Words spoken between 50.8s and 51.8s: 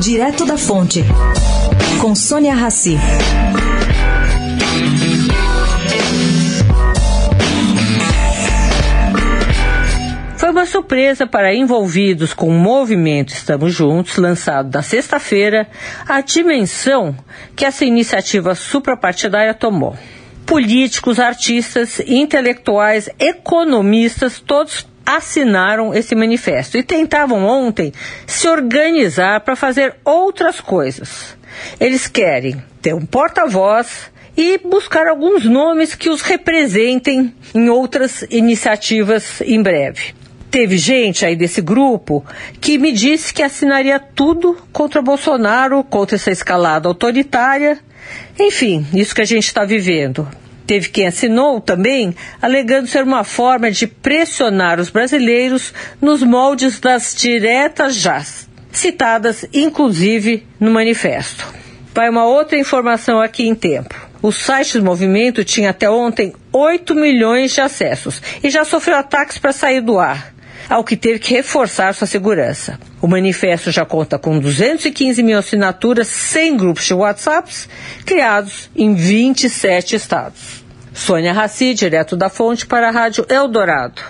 quem assinou